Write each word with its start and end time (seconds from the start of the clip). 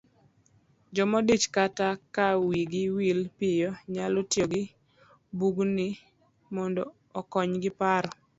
Jomodich 0.95 1.45
kata 1.55 1.87
ma 2.15 2.27
wigi 2.47 2.83
wil 2.95 3.19
piyo, 3.37 3.69
nyalo 3.93 4.19
tiyo 4.31 4.45
gi 4.53 4.63
bugni 5.37 5.87
mondo 6.55 6.83
okonyji 7.19 7.69
paro 7.79 8.09